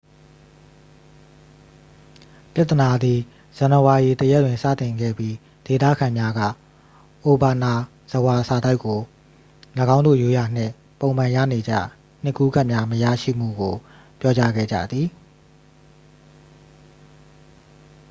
[2.53, 3.19] ပြဿနာသည်
[3.57, 5.35] ဇန်နဝါရီ 1ရက်တွင် စတင်ခဲ့ပြီး
[5.65, 6.41] ဒေသခံများက
[7.23, 7.73] အိုဘာနာ
[8.11, 8.99] ဇဝါ စာတိုက်ကို
[9.95, 11.73] ၎င်းတို့ ရိုးရာနှင့် ပုံမှန်ရနေကျ
[12.23, 13.75] နှစ်ကူးကတ်များမရရှိမှုကို
[14.19, 15.07] ပြောကြားခဲ့ကြသည်